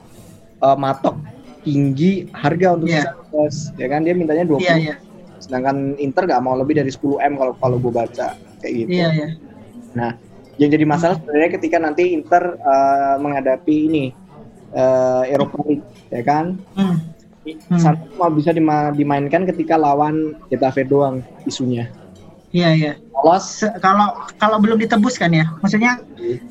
uh, 0.59 0.73
matok 0.73 1.19
tinggi 1.59 2.29
harga 2.31 2.73
untuk 2.73 2.87
Iya. 2.87 3.03
Sanchez. 3.27 3.75
Ya 3.75 3.87
kan 3.89 4.01
dia 4.01 4.13
mintanya 4.13 4.45
20. 4.45 4.61
Iya 4.61 4.75
iya 4.77 4.95
Sedangkan 5.35 5.97
Inter 5.97 6.23
nggak 6.23 6.39
mau 6.39 6.55
lebih 6.55 6.77
dari 6.77 6.87
10 6.87 7.19
M 7.19 7.33
kalau 7.35 7.53
kalau 7.53 7.77
gue 7.77 7.91
baca 7.91 8.33
kayak 8.61 8.73
gitu. 8.77 8.89
iya 8.93 9.07
iya. 9.11 9.27
Nah, 9.91 10.11
yang 10.55 10.71
jadi 10.71 10.85
masalah 10.85 11.19
sebenarnya 11.19 11.51
ketika 11.51 11.77
nanti 11.77 12.11
Inter 12.11 12.55
uh, 12.55 13.15
menghadapi 13.17 13.75
ini 13.85 14.05
uh, 14.71 15.25
Eropa 15.25 15.59
League, 15.65 15.83
ya 16.07 16.21
kan? 16.21 16.55
Hmm. 16.73 16.97
Hmm. 17.67 17.93
Cuma 18.09 18.31
bisa 18.31 18.49
dima- 18.49 18.89
dimainkan 18.89 19.43
ketika 19.45 19.75
lawan 19.75 20.33
Getafe 20.47 20.81
doang 20.81 21.19
isunya. 21.43 21.91
Iya 22.55 22.69
iya. 22.71 22.93
Lolos, 23.11 23.67
kalau 23.83 24.15
kalau 24.39 24.57
belum 24.63 24.79
ditebus 24.79 25.19
kan 25.19 25.33
ya 25.35 25.49
maksudnya 25.59 25.99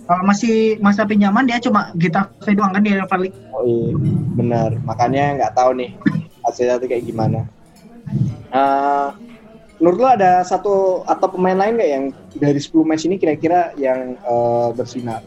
kalau 0.05 0.23
masih 0.27 0.77
masa 0.85 1.09
pinjaman 1.09 1.49
dia 1.49 1.63
cuma 1.63 1.95
Getafe 1.97 2.53
doang 2.53 2.77
kan 2.77 2.85
di 2.85 2.93
Europa 2.93 3.17
League 3.17 3.37
oh 3.57 3.65
iya, 3.65 3.97
benar. 4.37 4.71
Makanya 4.85 5.41
nggak 5.41 5.55
tahu 5.57 5.81
nih 5.81 5.97
hasilnya 6.45 6.77
tuh 6.77 6.89
kayak 6.93 7.09
gimana. 7.09 7.49
Uh, 8.53 9.17
menurut 9.81 9.99
lo 9.99 10.09
ada 10.13 10.45
satu 10.45 11.09
atau 11.09 11.27
pemain 11.33 11.57
lain 11.57 11.81
nggak 11.81 11.91
yang 11.91 12.05
dari 12.37 12.61
10 12.61 12.85
match 12.85 13.09
ini 13.09 13.17
kira-kira 13.17 13.73
yang 13.81 14.21
uh, 14.29 14.69
bersinar? 14.77 15.25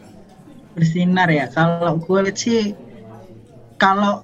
bersinar 0.78 1.26
ya 1.26 1.50
kalau 1.50 1.98
gue 1.98 2.18
lihat 2.22 2.38
sih 2.38 2.78
kalau 3.82 4.22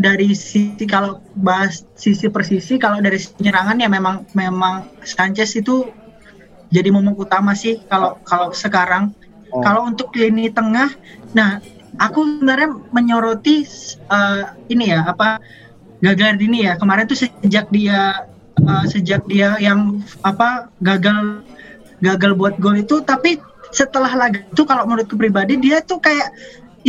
dari 0.00 0.32
sisi 0.32 0.88
kalau 0.88 1.20
bahas 1.36 1.84
sisi 1.92 2.32
per 2.32 2.40
sisi 2.48 2.80
kalau 2.80 3.04
dari 3.04 3.20
penyerangan 3.20 3.76
ya 3.76 3.88
memang 3.92 4.24
memang 4.32 4.88
Sanchez 5.04 5.52
itu 5.60 5.92
jadi 6.72 6.88
momok 6.88 7.28
utama 7.28 7.52
sih 7.52 7.84
kalau 7.84 8.16
kalau 8.24 8.56
sekarang. 8.56 9.12
Oh. 9.50 9.66
kalau 9.66 9.82
untuk 9.82 10.14
lini 10.14 10.46
tengah 10.46 10.94
nah 11.34 11.58
aku 11.98 12.22
sebenarnya 12.22 12.70
menyoroti 12.94 13.66
eh, 14.06 14.44
ini 14.70 14.94
ya 14.94 15.10
apa 15.10 15.42
Gagardini 16.00 16.64
ya. 16.64 16.80
Kemarin 16.80 17.04
tuh 17.04 17.18
sejak 17.20 17.68
dia 17.68 18.24
eh, 18.56 18.84
sejak 18.88 19.28
dia 19.28 19.60
yang 19.60 20.00
apa 20.24 20.72
gagal 20.80 21.44
gagal 22.00 22.32
buat 22.40 22.56
gol 22.56 22.80
itu 22.80 23.04
tapi 23.04 23.36
setelah 23.70 24.10
laga 24.16 24.40
itu 24.40 24.64
kalau 24.64 24.88
menurutku 24.88 25.14
pribadi 25.14 25.60
dia 25.60 25.84
tuh 25.84 26.00
kayak 26.00 26.32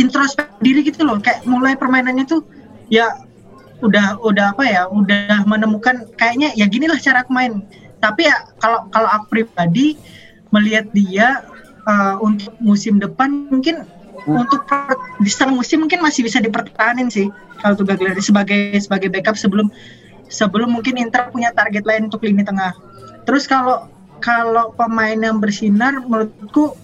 introspek 0.00 0.48
diri 0.64 0.80
gitu 0.82 1.04
loh. 1.04 1.20
Kayak 1.20 1.44
mulai 1.44 1.76
permainannya 1.76 2.24
tuh 2.24 2.42
ya 2.92 3.08
udah 3.80 4.20
udah 4.20 4.52
apa 4.54 4.64
ya 4.68 4.86
udah 4.92 5.42
menemukan 5.48 6.06
kayaknya 6.20 6.52
ya 6.54 6.68
ginilah 6.68 7.00
cara 7.00 7.24
aku 7.24 7.32
main 7.32 7.64
tapi 7.98 8.28
ya 8.28 8.36
kalau 8.60 8.86
kalau 8.92 9.08
aku 9.08 9.24
pribadi 9.40 9.96
melihat 10.52 10.86
dia 10.92 11.42
eh, 11.88 12.14
untuk 12.20 12.52
musim 12.60 13.00
depan 13.00 13.48
mungkin 13.48 13.88
untuk 14.22 14.62
per, 14.70 14.94
di 15.18 15.26
setengah 15.26 15.58
musim 15.58 15.82
mungkin 15.82 15.98
masih 15.98 16.22
bisa 16.22 16.38
dipertahanin 16.38 17.10
sih 17.10 17.26
kalau 17.58 17.74
tuh 17.74 17.86
sebagai 18.22 18.78
sebagai 18.78 19.08
backup 19.10 19.34
sebelum 19.34 19.66
sebelum 20.32 20.72
mungkin 20.72 20.96
Inter 20.96 21.28
punya 21.28 21.52
target 21.52 21.84
lain 21.84 22.08
untuk 22.08 22.24
lini 22.24 22.42
tengah. 22.42 22.72
Terus 23.28 23.44
kalau 23.44 23.86
kalau 24.18 24.72
pemain 24.74 25.14
yang 25.14 25.38
bersinar 25.38 26.00
menurutku 26.02 26.74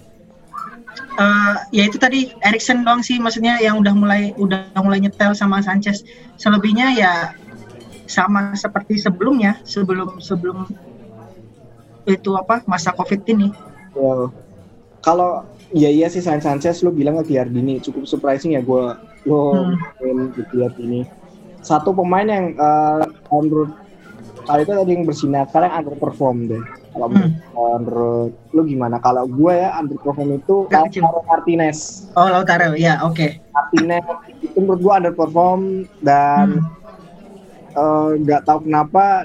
eh 1.19 1.55
ya 1.75 1.83
itu 1.87 1.97
tadi 1.99 2.31
Erikson 2.43 2.85
doang 2.87 3.03
sih 3.03 3.19
maksudnya 3.19 3.59
yang 3.59 3.79
udah 3.79 3.93
mulai 3.95 4.31
udah 4.39 4.71
mulai 4.81 4.99
nyetel 5.03 5.35
sama 5.35 5.59
Sanchez. 5.63 6.03
Selebihnya 6.39 6.95
ya 6.95 7.13
sama 8.09 8.55
seperti 8.57 8.97
sebelumnya 8.97 9.59
sebelum 9.67 10.17
sebelum 10.17 10.65
itu 12.09 12.31
apa 12.33 12.65
masa 12.65 12.89
Covid 12.95 13.21
ini. 13.29 13.53
Ya, 13.93 14.31
kalau 15.05 15.45
ya 15.73 15.89
iya 15.89 16.07
sih 16.09 16.21
San 16.23 16.41
Sanchez 16.41 16.81
lo 16.81 16.89
bilang 16.89 17.21
ke 17.21 17.33
Giardini 17.33 17.77
cukup 17.77 18.09
surprising 18.09 18.57
ya 18.57 18.61
gue 18.65 18.97
lo 19.29 19.41
Hmm. 19.53 19.75
main 20.01 20.33
di 20.33 20.41
Giardini 20.49 21.01
satu 21.61 21.91
pemain 21.93 22.25
yang 22.25 22.55
eh, 22.55 23.03
menurut 23.29 23.75
kali 24.47 24.65
itu 24.65 24.73
tadi 24.73 24.91
yang 24.95 25.05
bersinar 25.05 25.45
sekarang 25.51 25.71
underperform 25.83 26.37
deh 26.49 26.63
kalau 26.99 27.09
Hmm. 27.09 27.31
menurut- 27.55 28.27
eh, 28.29 28.51
lo 28.51 28.61
gimana 28.61 28.99
kalau 28.99 29.23
gue 29.25 29.53
ya 29.55 29.71
underperform 29.73 30.29
itu. 30.35 30.67
Lautaro 30.67 31.23
Martinez 31.23 32.11
Oh 32.13 32.27
Lautaro 32.27 32.75
ya 32.75 32.99
oke. 33.01 33.39
Martinez 33.49 34.03
itu 34.35 34.57
menurut 34.57 34.79
gue 34.79 34.93
underperform 34.99 35.61
dan 36.01 36.59
Hmm. 36.59 36.67
eh, 37.71 38.09
nggak 38.19 38.41
tahu 38.43 38.59
kenapa 38.65 39.23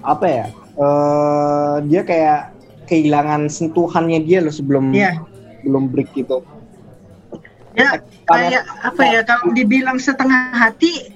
apa 0.00 0.26
ya 0.26 0.46
eh 0.74 1.74
dia 1.84 2.02
kayak 2.02 2.40
kehilangan 2.84 3.46
sentuhannya 3.46 4.18
dia 4.20 4.38
loh 4.40 4.50
sebelum 4.50 4.90
Iya. 4.90 5.18
belum 5.60 5.88
break 5.88 6.14
gitu 6.14 6.42
Ya 7.74 7.94
kayak 8.24 8.66
apa 8.80 9.02
ya 9.04 9.20
kalau 9.22 9.52
dibilang 9.52 9.98
setengah 9.98 10.50
hati 10.50 11.14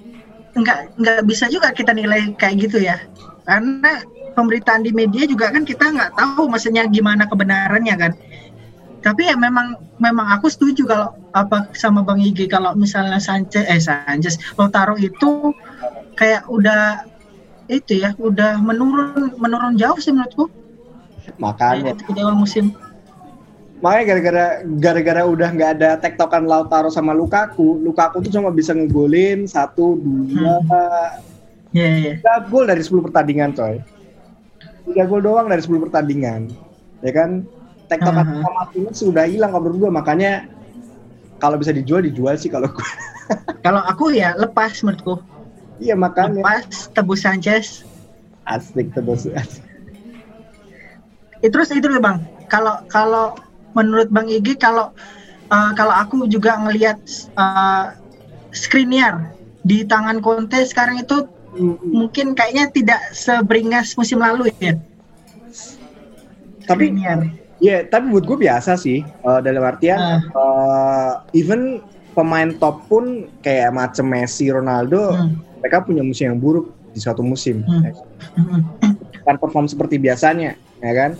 nggak 0.52 0.94
nggak 0.94 1.20
bisa 1.24 1.48
juga 1.48 1.72
kita 1.72 1.90
nilai 1.90 2.36
kayak 2.36 2.54
gitu 2.60 2.78
ya 2.78 3.00
karena 3.42 4.04
pemberitaan 4.34 4.82
di 4.82 4.90
media 4.90 5.28
juga 5.28 5.52
kan 5.52 5.62
kita 5.62 5.92
nggak 5.92 6.12
tahu 6.16 6.48
maksudnya 6.48 6.88
gimana 6.88 7.28
kebenarannya 7.28 7.94
kan. 7.96 8.12
Tapi 9.02 9.26
ya 9.26 9.34
memang 9.34 9.78
memang 9.98 10.30
aku 10.38 10.46
setuju 10.46 10.86
kalau 10.86 11.08
apa 11.34 11.70
sama 11.74 12.06
bang 12.06 12.22
Igi 12.22 12.46
kalau 12.46 12.72
misalnya 12.78 13.18
Sanchez 13.18 13.66
eh 13.66 13.82
Sanchez 13.82 14.38
Lautaro 14.54 14.94
itu 14.94 15.50
kayak 16.14 16.46
udah 16.46 17.02
itu 17.66 17.98
ya 17.98 18.14
udah 18.18 18.62
menurun 18.62 19.34
menurun 19.38 19.74
jauh 19.74 19.98
sih 19.98 20.14
menurutku. 20.14 20.46
Makanya. 21.38 21.98
Di 21.98 22.20
awal 22.22 22.38
musim. 22.38 22.74
Makanya 23.82 24.04
gara-gara 24.06 24.46
gara-gara 24.78 25.22
udah 25.26 25.48
nggak 25.50 25.70
ada 25.82 25.90
tektokan 25.98 26.46
Lautaro 26.46 26.86
sama 26.86 27.10
Lukaku 27.10 27.82
Lukaku 27.82 28.22
tuh 28.22 28.30
cuma 28.30 28.54
bisa 28.54 28.70
ngegolin 28.70 29.50
satu 29.50 29.98
dua 29.98 30.62
ya 31.74 31.88
ya 31.88 32.12
tiga 32.20 32.46
gol 32.46 32.68
dari 32.68 32.84
10 32.84 33.00
pertandingan 33.10 33.50
coy 33.56 33.80
tiga 34.88 35.04
gol 35.06 35.22
doang 35.22 35.46
dari 35.46 35.62
10 35.62 35.84
pertandingan 35.88 36.50
ya 37.02 37.12
kan? 37.12 37.46
Tektokan 37.90 38.24
Aha. 38.24 38.34
sama 38.40 38.50
Martinez 38.62 38.96
sudah 38.96 39.24
hilang 39.28 39.52
kalau 39.52 39.68
gue 39.68 39.90
makanya 39.92 40.46
kalau 41.42 41.58
bisa 41.58 41.74
dijual 41.74 42.00
dijual 42.00 42.38
sih 42.38 42.48
kalau 42.48 42.70
gue 42.70 42.88
kalau 43.66 43.82
aku 43.84 44.14
ya 44.14 44.32
lepas 44.38 44.80
menurutku. 44.86 45.20
Iya 45.82 45.98
makanya. 45.98 46.40
Lepas 46.40 46.88
tebus 46.94 47.26
Sanchez. 47.26 47.82
Asik 48.46 48.94
terus 48.94 49.26
Eh, 51.42 51.50
terus 51.50 51.74
itu 51.74 51.90
loh 51.90 51.98
bang. 51.98 52.22
Kalau 52.46 52.86
kalau 52.86 53.34
menurut 53.74 54.06
bang 54.14 54.30
Igi 54.30 54.54
kalau 54.54 54.94
eh, 55.50 55.70
kalau 55.74 55.94
aku 55.94 56.30
juga 56.30 56.54
ngelihat 56.62 57.02
uh, 57.34 57.98
Skriniar 58.54 59.32
di 59.66 59.82
tangan 59.82 60.22
Conte 60.22 60.62
sekarang 60.62 61.02
itu 61.02 61.26
mungkin 61.84 62.32
kayaknya 62.32 62.72
tidak 62.72 63.00
seberingas 63.12 63.92
musim 63.94 64.18
lalu 64.18 64.48
ya 64.56 64.72
tapi 66.64 66.88
Skriniar 66.88 67.18
ya 67.58 67.84
tapi 67.84 68.08
buat 68.08 68.24
gue 68.24 68.38
biasa 68.40 68.74
sih 68.74 69.02
eh, 69.02 69.40
dalam 69.44 69.62
artian 69.62 69.98
Ah. 70.00 70.18
eh, 70.18 71.12
even 71.36 71.78
pemain 72.12 72.52
top 72.56 72.88
pun 72.88 73.04
kayak 73.40 73.72
macam 73.72 74.04
Messi 74.08 74.48
Ronaldo 74.48 75.12
Hmm. 75.12 75.36
mereka 75.60 75.84
punya 75.84 76.02
musim 76.02 76.32
yang 76.32 76.40
buruk 76.40 76.72
di 76.90 77.00
suatu 77.00 77.20
musim 77.20 77.60
Hmm. 77.62 77.84
ya. 77.84 77.92
kan 79.22 79.36
perform 79.38 79.68
seperti 79.68 79.96
biasanya 79.96 80.54
ya 80.80 80.92
kan 80.92 81.10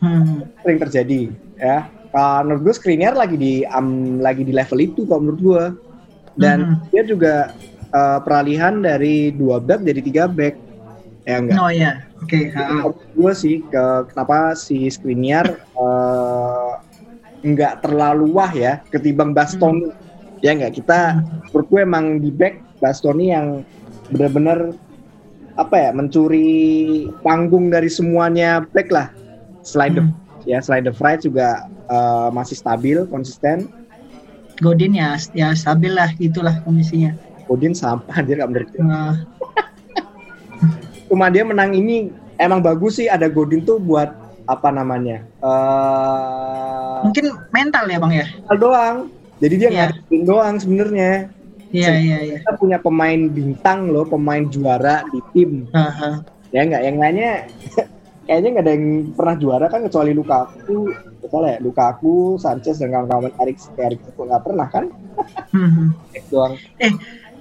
Hmm. 0.00 0.48
sering 0.60 0.80
terjadi 0.80 1.20
ya 1.56 1.88
Kalau 2.08 2.46
menurut 2.46 2.70
gue 2.70 2.74
Skriniar 2.78 3.18
lagi 3.18 3.34
di 3.34 3.66
um, 3.66 4.22
lagi 4.22 4.46
di 4.46 4.54
level 4.54 4.78
itu 4.78 5.02
kalau 5.02 5.18
menurut 5.18 5.40
gue. 5.42 5.64
Dan 6.38 6.62
Mhm. 6.62 6.76
dia 6.88 7.02
juga 7.02 7.34
uh, 7.94 8.18
peralihan 8.20 8.82
dari 8.82 9.30
dua 9.30 9.62
back 9.62 9.86
jadi 9.86 10.00
tiga 10.02 10.24
back. 10.26 10.58
Ya 11.24 11.40
enggak. 11.40 11.56
Oh 11.56 11.72
ya, 11.72 12.04
oke. 12.20 12.52
ha. 12.52 12.84
gue 12.92 13.32
sih 13.32 13.64
ke 13.64 13.84
kenapa 14.12 14.52
si 14.52 14.92
Skriniar 14.92 15.56
eh, 15.56 16.70
nggak 17.40 17.80
terlalu 17.80 18.28
wah 18.28 18.52
ya 18.52 18.84
ketimbang 18.92 19.32
Bastoni 19.32 19.88
ya 20.44 20.52
nggak 20.52 20.76
kita 20.76 21.24
menurut 21.48 21.66
gue 21.72 21.80
emang 21.80 22.06
di 22.20 22.28
back 22.28 22.60
Bastoni 22.76 23.32
yang 23.32 23.64
benar-benar 24.12 24.76
apa 25.56 25.88
ya 25.88 25.90
mencuri 25.96 27.08
panggung 27.24 27.72
dari 27.72 27.88
semuanya 27.88 28.60
back 28.76 28.92
lah 28.92 29.08
selain 29.64 29.96
the 29.96 30.04
Hmm. 30.04 30.12
ya 30.44 30.60
selain 30.60 30.84
the 30.84 30.92
Fried 30.92 31.24
juga 31.24 31.64
eh, 31.88 32.28
masih 32.36 32.60
stabil 32.60 33.00
konsisten 33.08 33.72
Godin 34.62 34.94
ya, 34.94 35.18
ya 35.34 35.50
stabil 35.50 35.90
lah, 35.90 36.14
itulah 36.22 36.62
kondisinya. 36.62 37.10
Odin 37.46 37.72
sampah 37.72 38.14
anjir 38.14 38.36
nggak 38.36 38.50
menurut. 38.50 38.68
Eh, 38.70 39.12
cuma 41.08 41.28
dia 41.28 41.44
menang 41.44 41.70
ini 41.70 42.08
emang 42.36 42.58
bagus 42.58 42.98
sih 42.98 43.06
ada 43.06 43.28
Godin 43.28 43.62
tuh 43.62 43.78
buat 43.78 44.10
apa 44.44 44.68
namanya 44.68 45.24
eh 45.40 46.98
mungkin 47.00 47.32
mental 47.48 47.84
ya 47.88 47.96
bang 47.96 48.12
ya. 48.14 48.26
mental 48.38 48.56
doang. 48.58 48.96
Jadi 49.34 49.54
dia 49.56 49.68
Iya. 49.68 49.76
ngadepin 49.90 50.22
doang 50.24 50.56
sebenarnya. 50.56 51.10
Iya 51.68 51.92
iya 51.98 52.18
iya. 52.22 52.36
Kita 52.38 52.54
punya 52.54 52.78
pemain 52.78 53.18
bintang 53.26 53.90
loh, 53.90 54.06
pemain 54.06 54.46
juara 54.46 55.02
di 55.10 55.20
tim. 55.32 55.66
Aha. 55.70 56.22
Ya 56.48 56.62
enggak, 56.62 56.82
yang 56.82 56.96
lainnya 56.96 57.32
kayaknya 58.24 58.48
nggak 58.54 58.64
ada 58.64 58.72
yang 58.72 58.86
pernah 59.12 59.34
juara 59.36 59.66
kan 59.66 59.82
kecuali 59.82 60.14
Lukaku, 60.14 60.86
betul 61.18 61.42
ya? 61.44 61.56
Lukaku, 61.58 62.38
Sanchez 62.38 62.78
dan 62.78 62.94
kawan-kawan 62.94 63.34
Erik 63.36 63.58
Erik 63.74 64.00
itu 64.00 64.20
nggak 64.22 64.42
pernah 64.44 64.68
kan? 64.70 64.84
Hmm. 65.50 65.94
Erik 66.10 66.26
doang. 66.30 66.54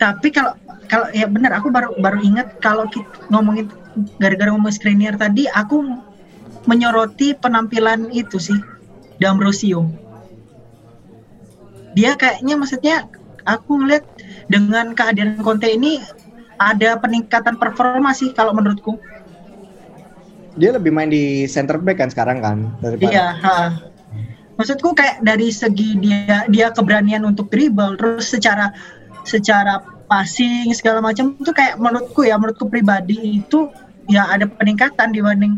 Tapi 0.04 0.36
kalau 0.36 0.52
kalau 0.92 1.08
ya 1.16 1.32
benar 1.32 1.56
aku 1.56 1.72
baru 1.72 1.96
baru 1.96 2.20
ingat 2.20 2.60
kalau 2.60 2.84
kita 2.92 3.08
ngomongin 3.32 3.72
gara-gara 4.20 4.52
ngomong 4.52 4.76
Skriniar 4.76 5.16
tadi 5.16 5.48
aku 5.48 5.80
menyoroti 6.68 7.32
penampilan 7.40 8.12
itu 8.12 8.36
sih 8.36 8.60
D'Ambrosio. 9.24 9.88
Dia 11.96 12.20
kayaknya 12.20 12.60
maksudnya 12.60 13.08
aku 13.48 13.80
ngeliat 13.80 14.04
dengan 14.52 14.92
kehadiran 14.92 15.40
Conte 15.40 15.72
ini 15.72 16.04
ada 16.60 17.00
peningkatan 17.00 17.56
performa 17.56 18.12
sih 18.12 18.36
kalau 18.36 18.52
menurutku. 18.52 19.00
Dia 20.60 20.76
lebih 20.76 20.92
main 20.92 21.08
di 21.08 21.48
center 21.48 21.80
back 21.80 22.04
kan 22.04 22.12
sekarang 22.12 22.44
kan 22.44 22.58
daripada 22.84 23.08
Iya, 23.08 23.28
ha. 23.40 23.58
Maksudku 24.54 24.94
kayak 24.94 25.26
dari 25.26 25.50
segi 25.50 25.98
dia 25.98 26.46
dia 26.46 26.70
keberanian 26.70 27.26
untuk 27.26 27.50
dribble 27.50 27.98
terus 27.98 28.30
secara 28.30 28.70
secara 29.26 29.93
passing 30.08 30.70
segala 30.76 31.00
macam 31.00 31.34
itu 31.40 31.52
kayak 31.56 31.80
menurutku 31.80 32.28
ya 32.28 32.36
menurutku 32.38 32.68
pribadi 32.68 33.42
itu 33.42 33.72
ya 34.12 34.28
ada 34.28 34.46
peningkatan 34.46 35.16
dibanding 35.16 35.58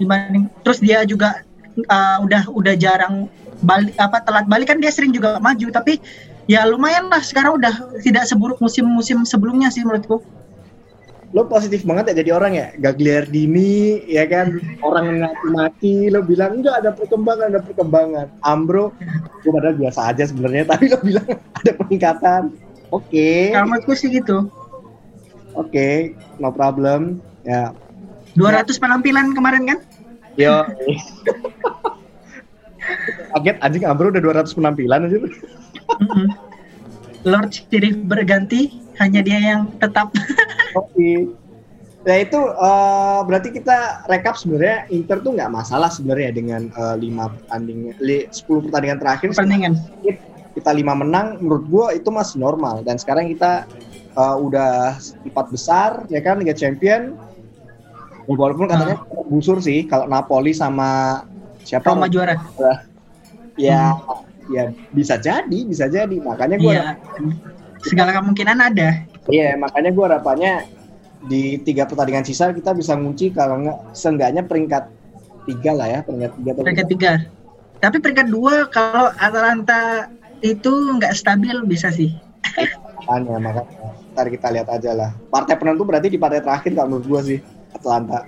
dibanding 0.00 0.48
terus 0.64 0.80
dia 0.80 1.04
juga 1.04 1.46
uh, 1.84 2.16
udah 2.24 2.48
udah 2.48 2.74
jarang 2.76 3.28
balik 3.64 3.96
apa 3.96 4.20
telat 4.24 4.46
balik. 4.48 4.72
Kan 4.72 4.80
dia 4.80 4.92
sering 4.92 5.12
juga 5.12 5.38
maju 5.40 5.66
tapi 5.72 6.00
ya 6.50 6.64
lumayan 6.64 7.08
lah 7.08 7.20
sekarang 7.20 7.60
udah 7.60 8.00
tidak 8.00 8.24
seburuk 8.28 8.58
musim-musim 8.60 9.22
sebelumnya 9.28 9.68
sih 9.72 9.84
menurutku. 9.84 10.20
lo 11.34 11.42
positif 11.50 11.82
banget 11.82 12.14
ya 12.14 12.22
jadi 12.22 12.30
orang 12.38 12.52
ya? 12.54 12.66
Gagliardini 12.80 14.06
ya 14.08 14.24
kan? 14.30 14.56
Orang 14.80 15.20
mati-mati 15.20 16.08
lo 16.08 16.22
bilang 16.22 16.62
enggak 16.62 16.80
ada 16.80 16.94
perkembangan 16.94 17.52
ada 17.52 17.60
perkembangan. 17.60 18.26
Ambro 18.40 18.94
gue 19.42 19.50
padahal 19.52 19.76
biasa 19.76 20.14
aja 20.14 20.24
sebenarnya 20.30 20.64
tapi 20.72 20.88
lo 20.88 20.96
bilang 21.02 21.26
ada 21.28 21.72
peningkatan 21.76 22.42
oke 22.92 23.28
Kalau 23.52 23.66
menurutku 23.66 23.92
sih 23.96 24.08
gitu. 24.10 24.50
oke 25.56 25.88
no 26.38 26.52
problem 26.52 27.20
ya 27.42 27.72
200 28.36 28.76
penampilan 28.76 29.32
kemarin 29.32 29.64
kan? 29.64 29.78
yo 30.36 30.60
kaget 33.34 33.56
anjing 33.64 33.84
Ambro 33.88 34.12
udah 34.12 34.22
200 34.22 34.52
penampilan 34.52 35.08
aja 35.08 35.16
Mm-mm. 35.96 36.28
Lord 37.26 37.50
Sirif 37.50 37.98
berganti, 38.06 38.70
hanya 39.02 39.18
dia 39.18 39.38
yang 39.42 39.74
tetap. 39.82 40.14
Oke. 40.78 41.26
Nah 42.06 42.16
itu 42.22 42.38
eh, 42.38 43.20
berarti 43.26 43.48
kita 43.50 44.06
rekap 44.06 44.38
sebenarnya 44.38 44.86
Inter 44.94 45.18
tuh 45.18 45.34
nggak 45.34 45.50
masalah 45.50 45.90
sebenarnya 45.90 46.30
dengan 46.30 46.70
eh, 46.70 46.96
lima 47.02 47.34
pertandingan, 47.34 47.98
li, 47.98 48.30
10 48.30 48.70
pertandingan 48.70 48.98
terakhir 49.02 49.28
Pertandingan. 49.34 49.74
Kita 50.56 50.72
lima 50.72 50.96
menang, 50.96 51.36
menurut 51.44 51.64
gua 51.68 51.86
itu 51.92 52.08
masih 52.08 52.40
normal. 52.40 52.80
Dan 52.80 52.96
sekarang 52.96 53.28
kita 53.28 53.68
eh, 54.16 54.36
udah 54.40 54.96
empat 55.28 55.46
besar, 55.52 55.90
ya 56.08 56.24
kan 56.24 56.40
Liga 56.40 56.56
Champion. 56.56 57.12
Ya, 58.26 58.34
Walaupun 58.34 58.66
katanya 58.66 58.98
busur 59.30 59.62
sih, 59.62 59.86
kalau 59.86 60.10
Napoli 60.10 60.50
sama 60.50 61.22
siapa? 61.62 61.94
Roma 61.94 62.10
juara. 62.10 62.34
Ya, 63.54 63.94
ya 64.50 64.74
bisa 64.90 65.14
jadi, 65.20 65.58
bisa 65.62 65.86
jadi. 65.86 66.16
Makanya 66.18 66.58
gua 66.58 66.72
Iya. 66.74 66.82
Segala 67.86 68.10
kemungkinan 68.18 68.58
ada. 68.58 69.06
Iya, 69.30 69.54
makanya 69.58 69.90
gue 69.94 70.04
harapannya 70.06 70.52
di 71.26 71.58
tiga 71.62 71.86
pertandingan 71.86 72.22
sisa 72.22 72.54
kita 72.54 72.70
bisa 72.74 72.94
ngunci 72.94 73.34
kalau 73.34 73.62
nggak 73.62 73.78
seenggaknya 73.94 74.42
peringkat 74.46 74.86
tiga 75.46 75.70
lah 75.74 75.88
ya, 75.90 76.00
peringkat 76.02 76.32
tiga 76.38 76.50
Peringkat 76.62 76.88
tiga. 76.90 77.12
Tapi 77.76 77.96
peringkat 78.00 78.28
dua 78.32 78.66
kalau 78.72 79.12
Atalanta 79.20 80.08
itu 80.44 80.70
nggak 80.70 81.12
stabil 81.16 81.56
bisa 81.64 81.88
sih. 81.92 82.12
makanya, 83.06 83.36
makanya 83.38 83.88
ntar 84.16 84.32
kita 84.32 84.48
lihat 84.48 84.68
aja 84.72 84.90
lah. 84.96 85.10
Partai 85.28 85.60
penentu 85.60 85.84
berarti 85.84 86.08
di 86.08 86.16
partai 86.16 86.40
terakhir 86.40 86.72
kalau 86.72 86.96
menurut 86.96 87.06
gue 87.06 87.20
sih 87.36 87.38
Atlanta. 87.76 88.24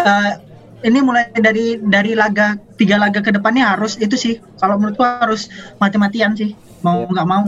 Eh, 0.00 0.32
ini 0.88 0.98
mulai 1.04 1.28
dari 1.36 1.76
dari 1.76 2.16
laga 2.16 2.56
tiga 2.80 2.96
laga 2.96 3.20
ke 3.20 3.28
depannya 3.28 3.76
harus 3.76 4.00
itu 4.00 4.16
sih. 4.16 4.34
Kalau 4.56 4.80
menurutku 4.80 5.04
harus 5.04 5.52
mati-matian 5.76 6.32
sih. 6.32 6.56
Mau 6.80 7.04
Iya. 7.04 7.12
nggak 7.12 7.28
mau. 7.28 7.44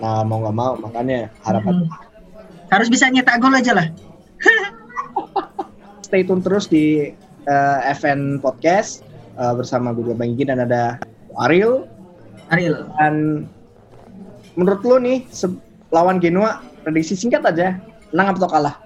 Nah 0.00 0.20
mau 0.28 0.38
nggak 0.44 0.56
mau 0.56 0.72
makanya 0.76 1.32
harapan 1.40 1.84
Hmm. 1.84 1.88
Harus 2.70 2.86
bisa 2.92 3.10
nyetak 3.10 3.40
gol 3.42 3.56
aja 3.56 3.72
lah. 3.74 3.88
stay 6.06 6.22
tune 6.26 6.42
terus 6.44 6.66
di 6.66 7.10
eh, 7.46 7.78
FN 7.96 8.38
Podcast 8.44 9.02
eh, 9.40 9.54
bersama 9.56 9.96
gue 9.96 10.12
Bang 10.12 10.36
dan 10.36 10.60
ada 10.64 11.00
Ariel 11.40 11.88
Ariel. 12.50 12.86
dan 12.98 13.46
menurut 14.54 14.82
lo 14.82 14.96
nih 14.98 15.24
lawan 15.90 16.18
Genoa 16.18 16.58
prediksi 16.82 17.14
singkat 17.14 17.42
aja 17.44 17.78
menang 18.10 18.34
atau 18.34 18.46
kalah 18.46 18.76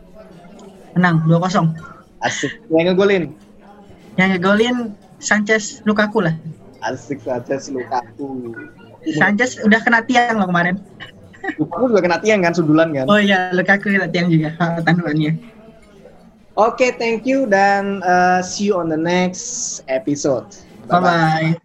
Menang 0.94 1.27
2-0. 1.27 1.74
asik 2.22 2.53
yang 2.70 2.92
ngegolin 2.92 3.35
Yang 4.14 4.29
ngegolin 4.38 4.77
Sanchez 5.18 5.83
Lukaku 5.83 6.22
lah. 6.22 6.35
asik 6.81 7.18
saja 7.20 7.57
Lukaku 7.68 8.53
Sanchez 9.11 9.59
udah 9.61 9.81
kena 9.81 10.00
tiang 10.05 10.38
loh 10.38 10.48
kemarin. 10.48 10.81
Lukaku 11.57 11.92
juga 11.92 12.00
kena 12.00 12.18
tiang 12.20 12.40
kan 12.40 12.53
sundulan 12.53 12.88
kan 12.92 13.05
Oh 13.05 13.20
iya, 13.20 13.53
Lukaku 13.53 13.90
kena 13.90 14.09
tiang 14.09 14.29
juga 14.29 14.53
tanduannya. 14.87 15.37
Oke, 16.55 16.94
thank 16.94 17.27
you 17.27 17.44
dan 17.44 17.98
uh, 18.00 18.38
see 18.38 18.70
you 18.70 18.79
on 18.79 18.87
the 18.87 18.96
next 18.96 19.83
episode. 19.90 20.46
Bye 20.87 21.03
bye. 21.03 21.63